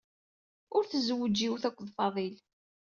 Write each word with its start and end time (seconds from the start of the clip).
Ur 0.75 0.83
tzewweǧ 0.85 1.35
yiwet 1.41 1.63
akked 1.69 1.87
Faḍil. 1.97 2.35